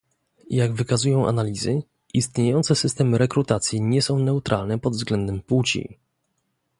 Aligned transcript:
Jak 0.49 0.71
wykazują 0.73 1.27
analizy, 1.27 1.83
istniejące 2.13 2.75
systemy 2.75 3.17
rekrutacji 3.17 3.81
nie 3.81 4.01
są 4.01 4.19
neutralne 4.19 4.79
pod 4.79 4.93
względem 4.93 5.41
płci 5.41 5.99